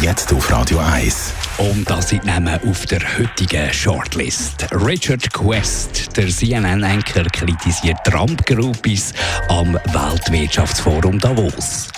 [0.00, 1.32] Jetzt auf Radio 1.
[1.58, 4.66] Und das sind Namen auf der heutigen Shortlist.
[4.72, 9.12] Richard Quest, der CNN-Anker, kritisiert Trump-Groupies
[9.48, 11.88] am Weltwirtschaftsforum Davos.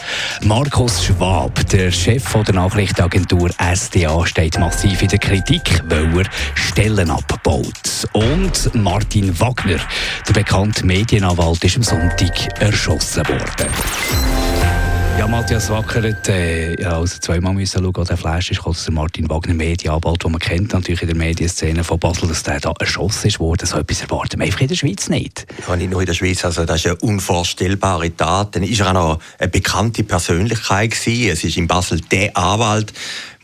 [0.43, 7.11] Markus Schwab, der Chef der Nachrichtenagentur SDA, steht massiv in der Kritik, weil er Stellen
[7.11, 8.07] abbaut.
[8.13, 9.81] Und Martin Wagner,
[10.29, 14.46] der bekannte Medienanwalt, ist am Sonntag erschossen worden.
[15.19, 19.55] Ja, Matthias Wackert, äh, ja, also zweimal müssen schauen, der Flash ist, der Martin Wagner,
[19.55, 23.41] Medienanwalt, den man kennt natürlich in der Medienszene von Basel, dass der da erschossen ist
[23.41, 23.67] worden.
[23.67, 25.47] So etwas erwarten wir einfach in der Schweiz nicht.
[25.67, 28.57] Ja, nicht nur in der Schweiz, also das ist eine unvorstellbare Tat.
[28.57, 31.31] Dann ist er auch noch eine bekannte Persönlichkeit gewesen.
[31.31, 32.93] Es ist in Basel der Anwalt,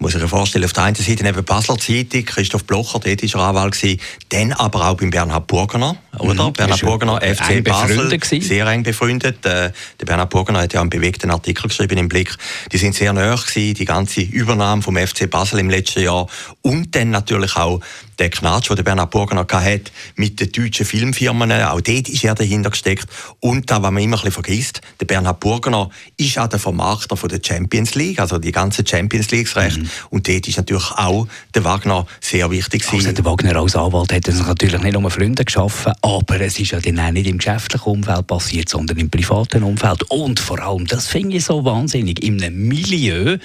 [0.02, 3.40] muss ich mir vorstellen, auf der einen Seite neben Basler Zeitung, Christoph Blocher, dort war
[3.40, 6.48] er Anwalt gewesen, dann aber auch beim Bernhard Burgener, oder?
[6.48, 9.46] Mhm, Bernhard Burgener, FC Basel, sehr eng befreundet.
[9.46, 9.70] Äh,
[10.00, 12.36] der Bernhard Burgener hat ja einen bewegten Artikel geschrieben im Blick.
[12.72, 13.12] Die sind sehr
[13.46, 16.26] gewesen, die ganze Übernahme vom FC Basel im letzten Jahr
[16.62, 17.80] und dann natürlich auch
[18.22, 22.70] der Knatsch, den Bernhard Burgener hatte mit den deutschen Filmfirmen, auch dort ist er dahinter
[22.70, 23.06] gesteckt.
[23.40, 27.16] Und da, was man immer ein bisschen vergisst, der Bernhard Burgener ist auch der Vermarkter
[27.16, 29.78] von der Champions League, also die ganze Champions League-Recht.
[29.78, 29.90] Mhm.
[30.10, 32.84] Und dort ist natürlich auch der Wagner sehr wichtig.
[32.92, 36.70] Also der Wagner als Anwalt hat sich natürlich nicht nur Freunde geschaffen, aber es ist
[36.70, 40.04] ja dann auch nicht im geschäftlichen Umfeld passiert, sondern im privaten Umfeld.
[40.10, 43.38] Und vor allem, das finde ich so wahnsinnig, in einem Milieu,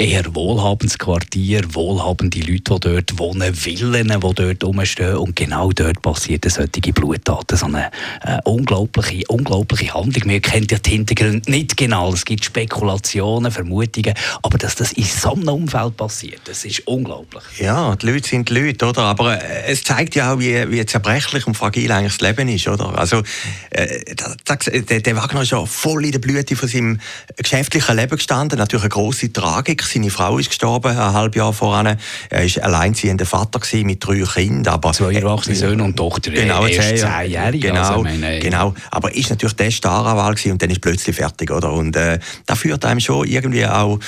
[0.00, 5.16] eher wohlhabendes Quartier, wohlhabende Leute, die dort wohnen, Villen, die dort rumstehen.
[5.16, 7.58] Und genau dort passiert solche Bluttaten.
[7.58, 7.90] So eine
[8.22, 10.30] äh, unglaubliche, unglaubliche Handlung.
[10.30, 12.12] Wir kennen ja die Hintergründe nicht genau.
[12.12, 14.14] Es gibt Spekulationen, Vermutungen.
[14.42, 17.42] Aber dass das in so einem Umfeld passiert, das ist unglaublich.
[17.58, 19.02] Ja, die Leute sind die Leute, oder?
[19.02, 22.68] Aber äh, es zeigt ja auch, wie, wie zerbrechlich und fragil eigentlich das Leben ist,
[22.68, 22.96] oder?
[22.96, 23.24] Also,
[23.70, 27.00] äh, der, der Wagner ist ja voll in der Blüte von seinem
[27.36, 28.60] geschäftlichen Leben gestanden.
[28.60, 31.98] Natürlich eine grosse Tragik seine Frau ist gestorben, ein halbes Jahr voran.
[32.30, 34.74] Er war alleinziehender Vater mit drei Kindern.
[34.74, 36.30] Aber, Zwei erwachsene Söhne und Tochter.
[36.30, 37.62] Genau, erst zehnjährig.
[37.62, 38.06] Genau, also
[38.40, 38.74] genau.
[38.90, 41.72] Aber ist natürlich der Staranwalt und dann ist plötzlich fertig, oder?
[41.72, 43.98] Und äh, da führt einem schon irgendwie auch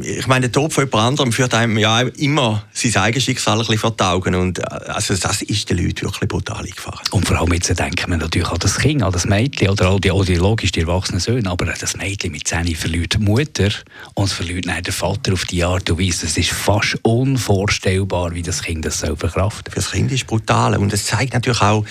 [0.00, 3.58] ich meine, der Tod von jemand anderem führt einem ja immer sein eigenes Schicksal ein
[3.58, 4.34] bisschen vor die Augen.
[4.34, 7.00] Und äh, also das ist den Leuten wirklich brutal eingefahren.
[7.10, 10.00] Und vor allem jetzt denken wir natürlich an das Kind, an das Mädchen oder an
[10.00, 11.50] die, an die logisch die erwachsenen Söhne.
[11.50, 13.68] Aber das Mädchen mit 10 verliert die Mutter
[14.14, 16.26] und verliert dann den Vater auf die Art und Weise.
[16.26, 19.72] Es ist fast unvorstellbar, wie das Kind das so verkraftet.
[19.72, 20.76] Für das Kind ist es brutal.
[20.76, 21.84] Und es zeigt natürlich auch,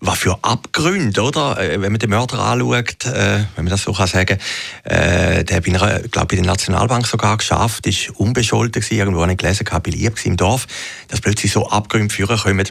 [0.00, 1.58] was für Abgründe, oder?
[1.58, 4.38] Äh, wenn man den Mörder anschaut, äh, wenn man das so kann sagen,
[4.84, 9.84] äh, der hat bei der Nationalbank sogar geschafft, ist unbescholten gewesen, irgendwo nicht gelesen, gehabt,
[9.84, 10.66] beliebt im Dorf,
[11.08, 12.66] dass plötzlich so Abgründe führen kommen.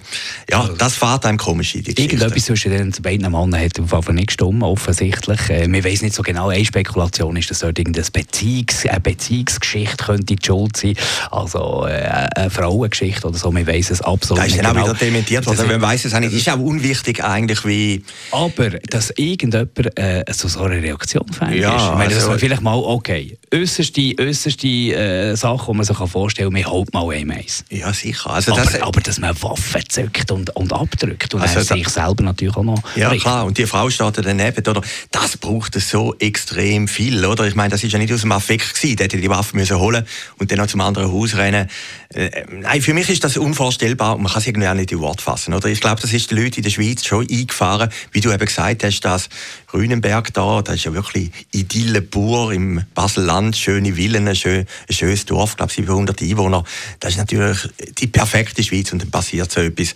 [0.50, 2.16] Ja, also, das fährt einem komisch in die Geschichte.
[2.16, 5.50] Irgendetwas zwischen den beiden Männern hat auf jeden nicht gestimmt, offensichtlich.
[5.50, 10.04] Äh, man weiß nicht so genau, eine Spekulation ist, dass dort irgendeine Beziehungs eine Beziehungsgeschichte
[10.04, 10.96] könnte die Schuld sein,
[11.30, 14.74] also äh, eine Frauengeschichte oder so, man weiß es absolut nicht genau.
[14.74, 16.34] Da ist dann auch wieder dementiert worden, man weiß es auch nicht.
[16.34, 18.04] Das ist auch unwichtig eigentlich wie...
[18.32, 22.40] Aber, dass irgendjemand äh, so, so eine Reaktion fängt, ja, ist, ich meine, also, dass
[22.40, 27.10] vielleicht mal, okay, äußerste, äußerste äh, Sache, die man sich vorstellen kann, man holt mal
[27.12, 27.64] ein eins.
[27.70, 28.30] Ja, sicher.
[28.32, 32.24] Also aber, das, aber dass man Waffen zückt und, und abdrückt und also sich selber
[32.24, 33.24] natürlich auch noch Ja, richtig.
[33.24, 34.82] klar, und die Frau steht daneben, oder?
[35.12, 37.46] Das braucht es so extrem viel, oder?
[37.48, 39.78] Ich meine, das ist ja nicht aus dem Affekt gewesen, der hätte die Waffe müssen
[39.80, 40.06] holen
[40.38, 41.70] und dann noch zum anderen Haus rennen.
[42.14, 45.00] Äh, nein, für mich ist das unvorstellbar und man kann es irgendwie auch nicht in
[45.00, 45.68] Wort fassen, oder?
[45.68, 47.90] Ich glaube, das ist den Leuten in der Schweiz schon eingefahren.
[48.12, 49.30] Wie du eben gesagt hast, das
[49.68, 54.94] Grünenberg da, das ist ja wirklich Idylle pur im Basel-Land, schöne Villen, ein, schön, ein
[54.94, 56.64] schönes Dorf, ich glaube 700 Einwohner.
[57.00, 57.58] Das ist natürlich
[57.98, 59.94] die perfekte Schweiz und dann passiert so etwas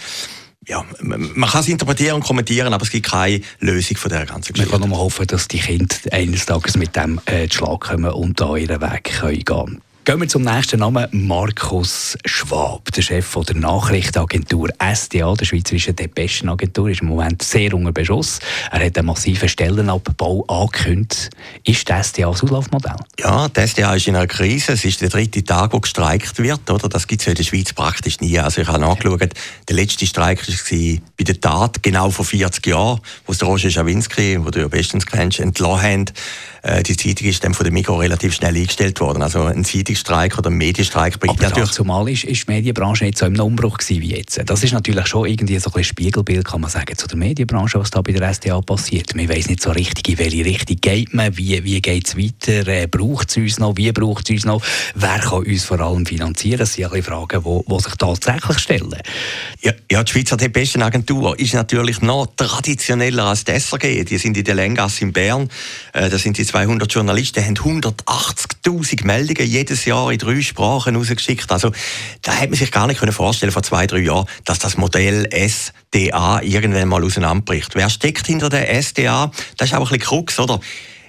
[0.65, 4.53] ja, man kann es interpretieren und kommentieren, aber es gibt keine Lösung von dieser ganzen
[4.53, 4.71] Geschichte.
[4.71, 8.39] Man kann nur hoffen, dass die Kinder eines Tages mit dem äh, Schlag kommen und
[8.39, 13.55] da ihren Weg können gehen Gehen wir zum nächsten Namen, Markus Schwab, der Chef der
[13.55, 18.39] Nachrichtenagentur SDA, der Schweizerischen Depeschenagentur, ist im Moment sehr unter Beschuss.
[18.69, 21.29] Er hat einen massiven Stellenabbau angekündigt.
[21.63, 22.97] Ist das SDA das Auslaufmodell?
[23.17, 24.73] Ja, die SDA ist in einer Krise.
[24.73, 26.69] Es ist der dritte Tag, wo gestreikt wird.
[26.69, 26.89] Oder?
[26.89, 28.37] Das gibt es in der Schweiz praktisch nie.
[28.37, 32.99] Also ich habe nachgeschaut, der letzte Streik war bei der Tat genau vor 40 Jahren,
[33.25, 36.05] wo es Roger Schawinski, den du ja bestens kennst, entlassen haben.
[36.63, 39.21] Äh, die Zeitung ist dann von der Mikro relativ schnell eingestellt worden.
[39.21, 41.71] Also ein Zeitung Zeitungsstreik oder Medienstreik bringt Aber natürlich...
[41.71, 44.41] zumal ist, ist die Medienbranche nicht so im Umbruch gewesen wie jetzt.
[44.45, 47.91] Das ist natürlich schon irgendwie so ein Spiegelbild, kann man sagen, zu der Medienbranche, was
[47.91, 49.15] da bei der SDA passiert.
[49.15, 52.67] Man weiß nicht so richtig, in welche Richtung geht man, wie, wie geht es weiter,
[52.67, 54.63] äh, braucht es uns noch, wie braucht es uns noch,
[54.95, 56.59] wer kann uns vor allem finanzieren?
[56.59, 58.97] Das sind alle Fragen, die sich tatsächlich stellen.
[59.61, 64.03] Ja, ja, die Schweizer die Agentur ist natürlich noch traditioneller als die SRG.
[64.03, 65.49] Die sind in der Lengasse in Bern.
[65.93, 71.51] Äh, da sind die 200 Journalisten, haben 180.000 Meldungen jedes Jahr in drei Sprachen rausgeschickt.
[71.51, 71.71] Also
[72.21, 76.41] da hätte man sich gar nicht vorstellen vor zwei, drei Jahren, dass das Modell SDA
[76.41, 77.75] irgendwann mal auseinanderbricht.
[77.75, 79.31] Wer steckt hinter der SDA?
[79.57, 80.59] Das ist auch ein bisschen Krux, oder?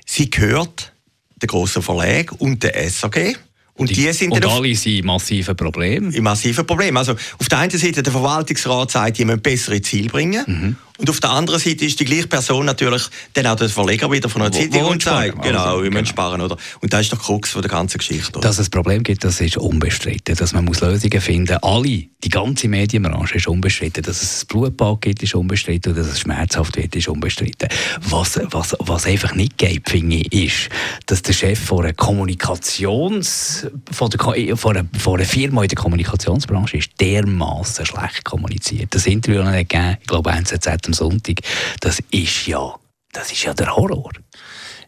[0.06, 0.92] Sie gehört
[1.40, 3.36] der grossen Verlag und der SAG.
[3.76, 6.20] Und die, die sind und alle sind massive Probleme.
[6.20, 6.96] Massive Probleme.
[6.98, 10.44] Also auf der einen Seite der Verwaltungsrat sagt, die müssen bessere Ziele bringen.
[10.46, 10.76] Mhm.
[10.96, 13.02] Und auf der anderen Seite ist die gleiche Person natürlich
[13.32, 16.04] dann auch der Verleger wieder von einer wo, Zeitung und sagt, genau, also, wir müssen
[16.04, 16.08] genau.
[16.08, 16.40] sparen.
[16.40, 16.56] Oder?
[16.80, 18.38] Und das ist der Krux von der ganzen Geschichte.
[18.38, 18.46] Oder?
[18.46, 20.36] Dass es ein Problem gibt, das ist unbestritten.
[20.36, 21.72] Dass man muss Lösungen finden muss.
[21.72, 24.04] Alle, die ganze Medienbranche ist unbestritten.
[24.04, 25.92] Dass es ein Blutbad gibt, ist unbestritten.
[25.92, 27.68] Und dass es schmerzhaft wird, ist unbestritten.
[28.08, 30.68] Was, was, was einfach nicht geht, finde ich, ist,
[31.06, 33.66] dass der Chef von einer Kommunikations...
[33.90, 38.94] von, der, von, einer, von einer Firma in der Kommunikationsbranche ist dermaßen schlecht kommuniziert.
[38.94, 41.40] Das Interview hat gegeben, ich glaube, NZZ am Sonntag,
[41.80, 42.74] das ist ja,
[43.12, 44.10] das ist ja der Horror.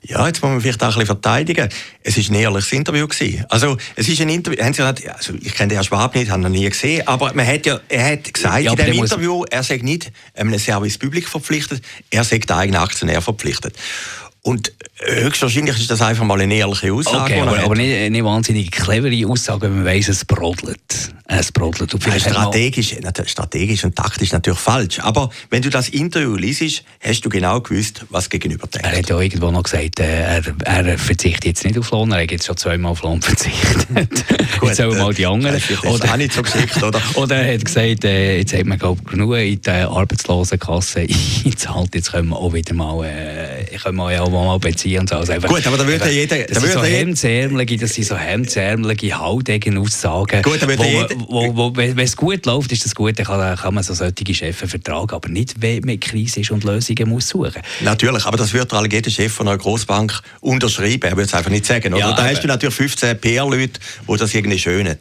[0.08, 1.68] Ja, jetzt muss man vielleicht auch ein bisschen verteidigen.
[2.02, 3.08] Es war ein ehrliches Interview.
[3.08, 3.44] Gewesen.
[3.48, 6.30] Also, es ist ein Interview, haben Sie gesagt, also ich kenne den Herrn Schwab nicht,
[6.30, 8.92] habe ihn noch nie gesehen, aber man hat ja, er hat gesagt ja, in diesem
[8.92, 13.74] Interview, er sei nicht einem Service Public verpflichtet, er sei der eigene Aktionär verpflichtet.
[14.46, 17.34] Und höchstwahrscheinlich ist das einfach mal eine ehrliche Aussage.
[17.34, 20.78] Okay, aber, aber nicht, nicht wahnsinnig clevere Aussage, wenn man weiss, es brodelt.
[21.24, 21.92] Es brodelt.
[21.92, 22.94] Und vielleicht strategisch,
[23.26, 25.00] strategisch und taktisch natürlich falsch.
[25.00, 28.86] Aber wenn du das Interview liest, hast du genau gewusst, was gegenüber denkt.
[28.86, 32.22] Er hat ja irgendwo noch gesagt, äh, er, er verzichtet jetzt nicht auf Lohn, er
[32.22, 33.88] hat jetzt schon zweimal auf Lohn verzichtet.
[34.60, 35.60] Gut, jetzt sollen mal die anderen.
[35.60, 37.02] Das oder, auch nicht so geschickt, oder?
[37.14, 41.00] oder er hat gesagt, äh, jetzt hat man glaub, genug in der Arbeitslosenkasse
[41.44, 45.08] eingezahlt, jetzt können wir auch wieder mal, äh, können wir ja auch mal beziehen und
[45.08, 45.16] so.
[45.16, 46.44] Also einfach, Gut, aber da würde jeder...
[46.44, 50.42] Das, sind so hemdsärmelige, das sind so hemdsärmelige, haudegen Aussagen.
[50.42, 51.08] Gut, da würde jeder...
[51.28, 54.34] Wo, wo, wenn es gut läuft, ist das gut, dann kann, kann man so solche
[54.34, 57.62] Chefs vertragen, aber nicht, wenn man Krise ist und Lösungen muss suchen.
[57.82, 61.50] Natürlich, aber das würde alle jeder Chef von einer Großbank unterschreiben, er würde es einfach
[61.50, 61.94] nicht sagen.
[61.94, 62.00] Oder?
[62.00, 64.96] Ja, da hast du natürlich 15 PR-Leute, die das irgendwie schönen.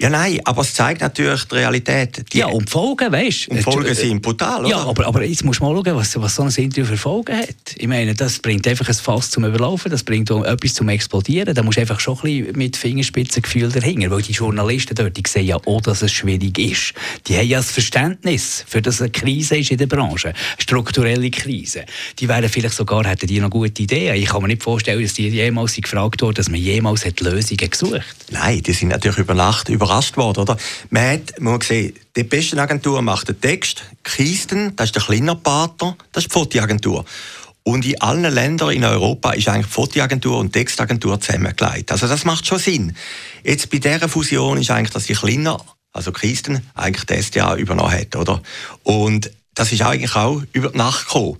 [0.00, 2.24] Ja, nein, aber es zeigt natürlich die Realität.
[2.32, 3.50] Die ja, und die Folgen, weißt du?
[3.50, 4.70] Und Folgen sind brutal, oder?
[4.70, 7.36] Ja, aber, aber jetzt musst du mal schauen, was, was so ein Interview für Folgen
[7.36, 7.74] hat.
[7.76, 11.54] Ich meine, das bringt einfach ein Fass zum Überlaufen, das bringt etwas zum Explodieren.
[11.54, 15.22] Da musst du einfach schon ein bisschen mit Fingerspitzengefühl dahinter, weil die Journalisten dort, die
[15.28, 16.94] sehen ja auch, dass es schwierig ist.
[17.26, 21.84] Die haben ja das Verständnis, für das eine Krise ist in der Branche, strukturelle Krise.
[22.18, 24.16] Die wären vielleicht sogar, hätten die noch gute Ideen.
[24.16, 27.68] Ich kann mir nicht vorstellen, dass die jemals gefragt wurden, dass man jemals hat Lösungen
[27.68, 30.40] gesucht Nein, die sind natürlich über Nacht über überrascht worden.
[30.40, 30.56] Oder?
[30.90, 35.34] Man hat man gesehen, die beste Agentur macht den Text, Kisten, das ist der kleine
[35.34, 37.04] Partner, das ist die Fotoagentur.
[37.62, 41.92] Und in allen Ländern in Europa ist eigentlich die Fotoagentur und die Textagentur zusammengelegt.
[41.92, 42.96] Also das macht schon Sinn.
[43.44, 45.58] Jetzt bei dieser Fusion ist eigentlich, dass die kleiner,
[45.92, 48.42] also Christen, eigentlich das SDA übernommen hat, oder?
[48.82, 51.36] Und das ist eigentlich auch über die Nacht gekommen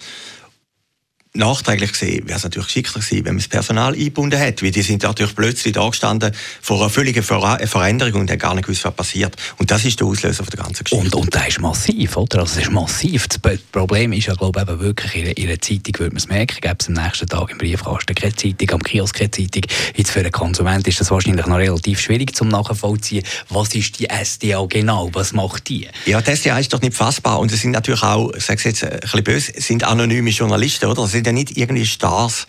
[1.33, 4.65] nachträglich gesehen wäre es natürlich geschickter gewesen, wenn man das Personal eingebunden hätte.
[4.65, 8.67] Weil die sind natürlich plötzlich da gestanden vor einer völligen Veränderung und haben gar nicht
[8.67, 9.37] gewusst, was passiert.
[9.59, 11.05] Und das ist der Auslöser für die ganze Geschichte.
[11.05, 12.41] Und, und das ist massiv, oder?
[12.41, 13.29] Also das ist massiv.
[13.29, 16.59] Das Problem ist ja, glaube ich, wirklich, in, in einer Zeitung würde man es merken,
[16.61, 19.63] gäbe es am nächsten Tag im Briefkasten keine Zeitung, am Kiosk keine Zeitung.
[19.95, 23.25] Jetzt für einen Konsument ist das wahrscheinlich noch relativ schwierig zum nachvollziehen.
[23.49, 25.11] Was ist die SDA genau?
[25.13, 25.89] Was macht die?
[26.07, 27.39] Ja, die SDA ist doch nicht fassbar.
[27.39, 30.87] Und es sind natürlich auch, ich sage es jetzt ein bisschen böse, sind anonyme Journalisten,
[30.87, 31.07] oder?
[31.21, 32.47] Sind ja nicht irgendwie Stars,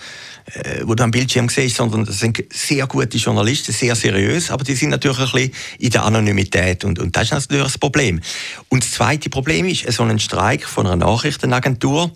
[0.54, 4.64] äh, wo du am Bildschirm siehst, sondern das sind sehr gute Journalisten, sehr seriös, aber
[4.64, 8.22] die sind natürlich ein bisschen in der Anonymität und, und das ist natürlich das Problem.
[8.70, 12.12] Und das zweite Problem ist, so ein Streik von einer Nachrichtenagentur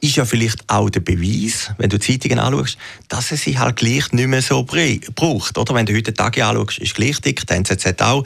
[0.00, 2.76] ist ja vielleicht auch der Beweis, wenn du Zeitungen anschaust,
[3.08, 5.56] dass es sie halt gleich nicht mehr so braucht.
[5.56, 8.24] Oder wenn du heute Tag anschaust, ist gleich dick, die NZZ auch.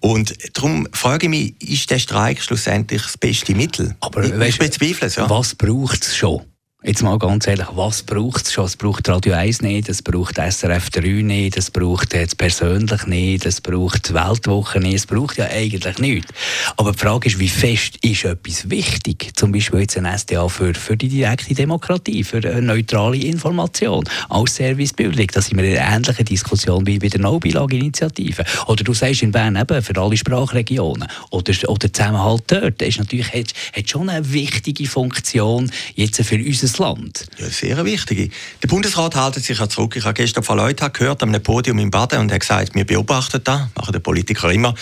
[0.00, 3.94] Und darum frage ich mich, ist der Streik schlussendlich das beste Mittel?
[4.00, 5.14] Aber ich, ich bezweifle es.
[5.14, 5.30] Ja.
[5.30, 6.42] Was braucht es schon?
[6.84, 8.64] Jetzt mal ganz ehrlich, was braucht es schon?
[8.64, 13.46] Es braucht Radio 1 nicht, es braucht SRF 3 nicht, es braucht jetzt persönlich nicht,
[13.46, 16.32] es braucht Weltwoche nicht, es braucht ja eigentlich nichts.
[16.76, 19.30] Aber die Frage ist, wie fest ist etwas wichtig?
[19.36, 24.56] Zum Beispiel jetzt ein SDA für, für die direkte Demokratie, für eine neutrale Information als
[24.56, 25.28] Servicebildung.
[25.32, 28.44] Da sind wir in einer ähnlichen Diskussion wie bei der No-Bilag-Initiative.
[28.66, 32.80] Oder du sagst in Bern eben für alle Sprachregionen oder, oder Zusammenhalt dort.
[32.80, 37.26] Das ist natürlich, hat, hat schon eine wichtige Funktion jetzt für unser das Land.
[37.38, 38.32] Ja, sehr wichtig.
[38.62, 39.96] Der Bundesrat hält sich ja zurück.
[39.96, 42.84] Ich habe gestern von Leuten gehört, an einem Podium im Baden und hat gesagt, wir
[42.84, 44.74] beobachten das, machen die Politiker immer.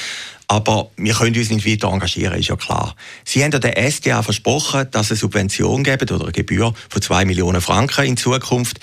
[0.49, 2.97] Aber wir können uns nicht weiter engagieren, ist ja klar.
[3.25, 7.03] Sie haben ja der SDA versprochen, dass es eine Subvention geben oder eine Gebühr von
[7.03, 8.81] 2 Millionen Franken in Zukunft.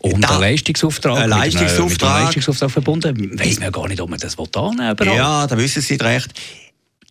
[0.00, 1.90] Und da, ein Leistungsauftrag, ein Leistungsauftrag.
[1.90, 3.38] Mit einem Leistungsauftrag verbunden.
[3.38, 5.06] Weiss man ja gar nicht, ob man das annehmen will.
[5.14, 6.28] Ja, da wissen Sie recht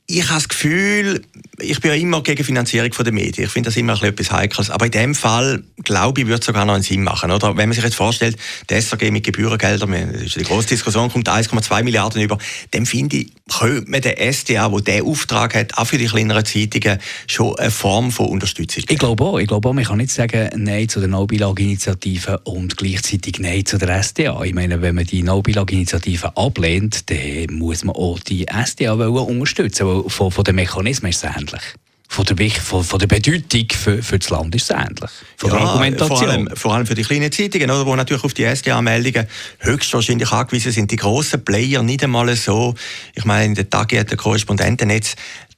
[0.10, 1.22] ich habe das Gefühl,
[1.60, 3.46] ich bin ja immer gegen Finanzierung der Medien.
[3.46, 4.70] Ich finde das immer etwas Heikles.
[4.70, 7.30] Aber in dem Fall, glaube ich, würde es sogar noch einen Sinn machen.
[7.30, 7.58] Oder?
[7.58, 8.38] Wenn man sich jetzt vorstellt,
[8.70, 12.38] der SRG mit Gebührengeldern, das ist eine grosse Diskussion, kommt 1,2 Milliarden über,
[12.72, 16.46] dann finde ich, könnte man den SDA, der diesen Auftrag hat, auch für die kleineren
[16.46, 18.94] Zeitungen, schon eine Form von Unterstützung geben.
[18.94, 19.40] Ich glaube auch.
[19.40, 23.78] Ich glaube auch, man kann nicht sagen Nein zu der No-Billag-Initiative und gleichzeitig Nein zu
[23.78, 24.42] der SDA.
[24.44, 30.32] Ich meine, wenn man die No-Billag-Initiative ablehnt, dann muss man auch die SDA unterstützen von,
[30.32, 31.62] von den Mechanismen ist es ähnlich.
[32.10, 35.12] Von der, von, von der Bedeutung für, für das Land ist es ähnlich.
[35.36, 36.18] Von ja, der Argumentation.
[36.18, 39.28] Vor allem, vor allem für die kleinen Zeitungen, oder, wo natürlich auf die SDA-Meldungen
[39.60, 40.90] höchstwahrscheinlich angewiesen sind.
[40.90, 42.76] Die grossen Player nicht einmal so.
[43.14, 45.16] Ich meine, in der Tag hat der Korrespondentennetz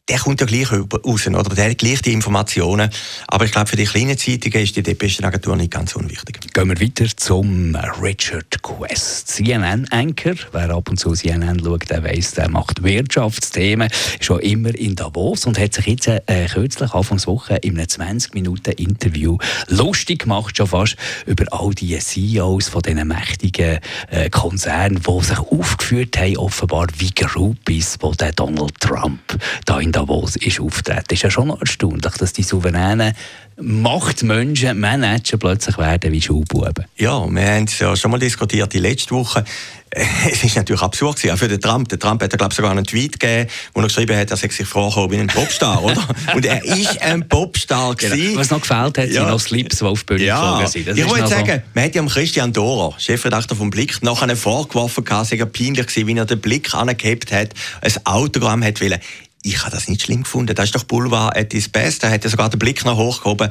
[0.09, 1.55] der kommt ja gleich raus, oder?
[1.55, 2.89] Der hat gleich die Informationen.
[3.27, 6.39] Aber ich glaube, für die kleinen Zeitungen ist die Depeschenagentur nicht ganz unwichtig.
[6.53, 9.27] Gehen wir weiter zum Richard Quest.
[9.27, 10.33] CNN-Anchor.
[10.51, 13.89] Wer ab und zu CNN schaut, der weiss, der macht Wirtschaftsthemen.
[14.19, 19.37] Schon immer in Davos und hat sich jetzt äh, kürzlich, Anfangswoche, in einem 20-Minuten-Interview
[19.67, 20.95] lustig gemacht, schon fast,
[21.27, 27.11] über all die CEOs von diesen mächtigen äh, Konzernen, die sich aufgeführt haben, offenbar wie
[27.13, 29.19] Groupies, der Donald Trump
[29.65, 31.13] da in Davos ist auftreten.
[31.13, 33.13] ist ja schon erstaunlich, dass die souveränen
[33.61, 36.85] Machtmenschen, Manager plötzlich werden wie Schulbuben.
[36.95, 39.43] Ja, wir haben es ja schon mal diskutiert, die letzte Woche.
[39.91, 41.89] Es ist natürlich absurd gewesen, auch für den Trump.
[41.89, 44.67] Der Trump hat, glaube sogar einen Tweet gegeben, wo er geschrieben hat, dass er sich
[44.67, 46.07] vorkommt wie ein Popstar, oder?
[46.35, 48.15] Und er ist ein Popstar genau.
[48.15, 48.37] gewesen.
[48.37, 49.21] Was noch gefällt hat, ja.
[49.21, 50.59] sind noch Slips, die auf die Bühne ja.
[50.59, 50.97] geflogen sind.
[50.97, 55.45] ich wollte sagen, man hat ja Christian Dora, Chefredakteur vom Blick, nachher vorgeworfen, dass er
[55.47, 57.49] peinlich gewesen, wie er den Blick angehabt hat,
[57.81, 58.99] ein Autogramm hat wollen
[59.41, 60.53] ich habe das nicht schlimm gefunden.
[60.53, 62.03] Das ist doch Boulevard at its best.
[62.03, 63.49] Da hat er sogar den Blick noch hochgehoben.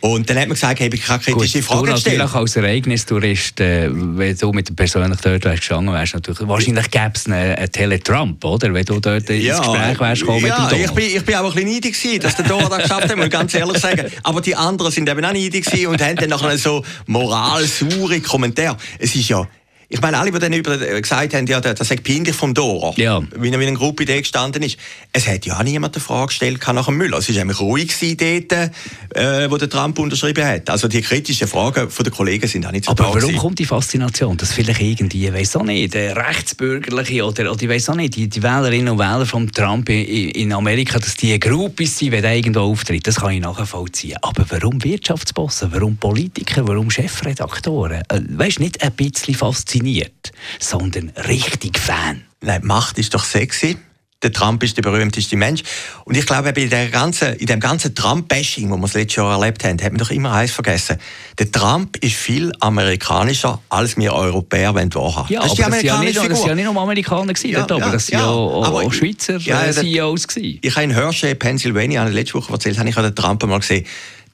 [0.00, 2.18] Und dann hat man gesagt, hey, ich kann kritische Fragen du stellen.
[2.18, 7.12] natürlich als Ereignistourist, äh, wenn du mit persönlich dort wärst gestanden wärst, natürlich, wahrscheinlich gäbe
[7.14, 8.72] es einen, einen Teletrump, oder?
[8.72, 11.44] Wenn du dort ins Gespräch wärst gekommen ja, mit dem ich bin, ich bin auch
[11.44, 14.10] ein bisschen neidig gewesen, dass der Dora das geschafft hat, muss ich ganz ehrlich sagen.
[14.22, 18.78] Aber die anderen sind eben auch neidig gewesen und haben dann nachher so moralsaure Kommentare.
[18.98, 19.46] Es ist ja
[19.88, 22.92] ich meine, alle, die dann über, äh, gesagt haben, ja, das sei peinlich vom Dora,
[22.96, 23.22] ja.
[23.36, 24.76] wie er in einer Gruppe Idee gestanden ist.
[25.12, 27.18] Es hat ja auch niemand eine Frage gestellt nach dem Müller.
[27.18, 28.52] Es war nämlich ruhig dort,
[29.14, 30.68] äh, wo der Trump unterschrieben hat.
[30.70, 33.38] Also die kritischen Fragen von den Kollegen sind auch nicht so Aber warum gewesen.
[33.38, 37.68] kommt die Faszination, dass vielleicht irgendwie, ich weiß auch nicht, der Rechtsbürgerliche oder, oder ich
[37.68, 41.38] weiß auch nicht, die, die Wählerinnen und Wähler von Trump in, in Amerika, dass die
[41.38, 44.16] Groupies sind, wenn er irgendwo auftritt, das kann ich nachvollziehen.
[44.22, 48.02] Aber warum Wirtschaftsbossen, warum Politiker, warum Chefredaktoren?
[48.08, 49.75] Äh, weißt nicht ein bisschen fasziniert?
[49.76, 52.22] Fasziniert, sondern richtig Fan.
[52.40, 53.76] Nein, Macht ist doch sexy.
[54.22, 55.62] Der Trump ist der berühmteste Mensch.
[56.06, 59.32] Und ich glaube, bei der ganzen, in dem ganzen Trump-Bashing, das wir das letzte Jahr
[59.38, 60.96] erlebt haben, hat man doch immer eins vergessen.
[61.38, 65.30] Der Trump ist viel amerikanischer, als wir Europäer wollen wahrhaben.
[65.30, 67.90] Ja, das ist die amerikanische das waren ja nicht nur Amerikaner, gewesen, ja, aber ja,
[67.92, 70.28] das waren ja, auch, Schweizer ja, äh, CEOs.
[70.28, 70.58] Gewesen.
[70.62, 73.84] Ich habe in Hershey, Pennsylvania, letzte Woche erzählt, habe ich den Trump mal gesehen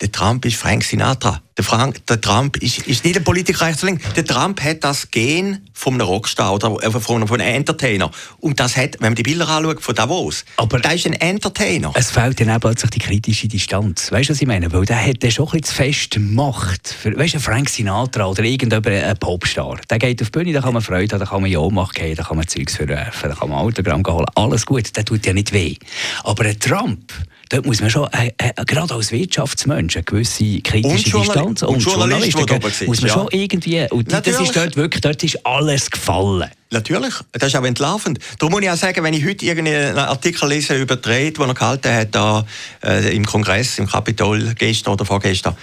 [0.03, 1.41] der Trump ist Frank Sinatra.
[1.57, 5.69] Der, Frank, der Trump ist, ist nicht ein Politiker rechts Der Trump hat das Gen
[5.73, 8.11] von einem Rockstar oder äh, von, von einem Entertainer.
[8.41, 11.93] Und das hat, wenn man die Bilder anschaut von Davos, aber der ist ein Entertainer.
[11.95, 14.11] Es fehlt dann auch plötzlich die kritische Distanz.
[14.11, 14.73] Weißt du, was ich meine?
[14.73, 16.97] Weil der hat schon ein bisschen fest Macht.
[17.05, 19.79] Weißt du, Frank Sinatra oder irgendjemand, ein Popstar.
[19.89, 22.17] Der geht auf die Bühne, da kann man Freude haben, da kann man Ja machen,
[22.17, 24.27] da kann man Zeugs verwerfen, da kann man Autogramm holen.
[24.35, 25.77] Alles gut, der tut ja nicht weh.
[26.25, 27.13] Aber ein Trump,
[27.53, 31.75] dort muss man schon, äh, äh, gerade als Wirtschaftsmensch, eine gewisse kritische und Distanz und,
[31.75, 33.15] und Journalist, Journalisten, muss man ja.
[33.15, 34.39] schon irgendwie, und Natürlich.
[34.39, 36.51] das ist dort wirklich, dort ist alles gefallen.
[36.71, 38.19] Natürlich, das ist auch entlarvend.
[38.39, 41.41] Darum muss ich auch sagen, wenn ich heute einen Artikel lese über die Rede, die
[41.43, 42.47] er gehalten hat, da,
[42.83, 45.55] äh, im Kongress, im Kapitol gestern oder vorgestern,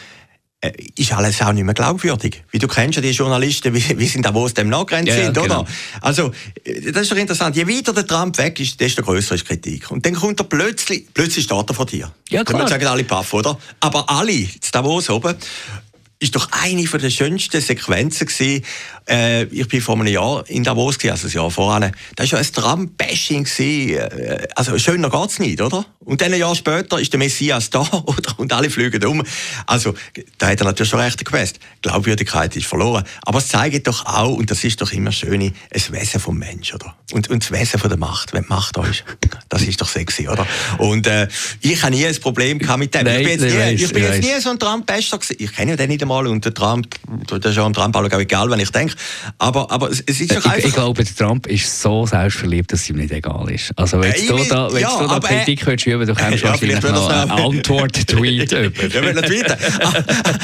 [0.98, 2.44] ist alles auch nicht mehr glaubwürdig.
[2.52, 5.16] Wie du kennst ja die Journalisten, wie, wie sind da, wo es dem nachgerannt ja,
[5.16, 5.62] sind, ja, genau.
[5.62, 5.70] oder?
[6.02, 6.32] Also,
[6.66, 7.56] äh, das ist doch interessant.
[7.56, 9.90] Je weiter der Trump weg ist, desto größer ist die Kritik.
[9.90, 12.12] Und dann kommt er plötzlich, plötzlich steht er vor dir.
[12.30, 12.60] Ja, klar.
[12.60, 13.58] Dann sagen alle Paff, oder?
[13.80, 15.36] Aber alle, jetzt Davos oben,
[16.20, 18.66] ist doch eine von der schönsten Sequenzen gewesen.
[19.08, 21.92] Äh, ich bin vor einem Jahr in Davos gewesen, also ein Jahr voran.
[22.18, 25.86] Das war ja ein Trump-Bashing Äh, also schöner geht's nicht, oder?
[26.06, 28.34] Und dann ein Jahr später ist der Messias da, oder?
[28.38, 29.24] Und alle fliegen um.
[29.68, 29.94] Also,
[30.38, 31.60] da hat er natürlich schon recht gewusst.
[31.82, 33.04] Glaubwürdigkeit ist verloren.
[33.24, 36.74] Aber es zeigt doch auch, und das ist doch immer schön, ein Wesen vom Mensch,
[36.74, 36.96] oder?
[37.12, 38.34] Und, und das Wesen von der Macht.
[38.34, 39.04] Wenn die Macht da ist,
[39.50, 40.48] das ist doch sexy, oder?
[40.78, 41.28] Und, äh,
[41.62, 43.04] ich habe nie ein Problem gehabt mit dem.
[43.04, 45.20] Nein, ich bin jetzt nie, weiss, ich bin jetzt nie so ein Trump-Bester.
[45.38, 46.88] Ich kenne ja den nicht einmal und der Trump,
[47.28, 48.96] das ist ja am Trump auch egal, wenn ich denke.
[49.38, 50.68] Aber, aber es es ist doch Ich, einfach...
[50.70, 53.72] ich glaube, der Trump ist so selbstverliebt, dass es ihm nicht egal ist.
[53.76, 56.50] Also wenn Äh, du da, wenn ja, du da Kritik würdest üben, du kommst Ja,
[56.50, 57.10] wahrscheinlich noch noch-
[57.46, 59.58] Antwort-Tweet Ja, will nicht weiter.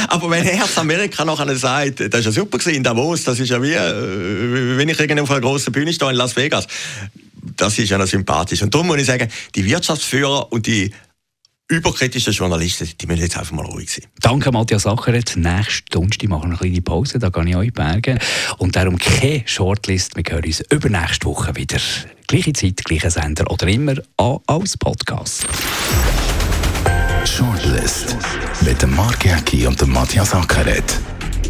[0.09, 3.49] Aber wenn Herz Amerika nachher sagt, das ist ja super gewesen in Davos, das ist
[3.49, 6.67] ja wie, äh, wenn ich irgendwie auf einer grossen Bühne stehe in Las Vegas.
[7.57, 8.61] Das ist ja noch sympathisch.
[8.63, 10.91] Und darum muss ich sagen, die Wirtschaftsführer und die
[11.67, 14.05] überkritischen Journalisten, die müssen jetzt einfach mal ruhig sein.
[14.19, 15.35] Danke, Matthias Ackeret.
[15.35, 18.19] Nächsten Donnerstag machen wir eine kleine Pause, da kann ich euch bergen.
[18.57, 20.15] Und darum keine Shortlist.
[20.15, 21.79] Wir hören uns übernächste Woche wieder.
[22.27, 23.95] Gleiche Zeit, gleicher Sender oder immer
[24.47, 25.47] als Podcast.
[27.25, 28.15] Shortlist
[28.61, 30.99] mit dem Mark Jäcki und dem Matthias Ackeret.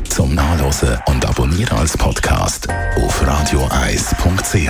[0.09, 4.69] Zum Nachlesen und Abonnieren als Podcast auf radioeis.ch.